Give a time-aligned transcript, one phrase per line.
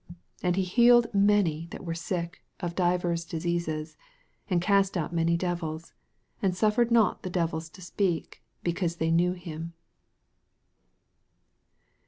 [0.39, 3.97] 34 And he healed many that were sick of divers diseases,
[4.49, 5.93] and cast out many devils;
[6.41, 9.73] and suffered not the devils to speak, because they knew him.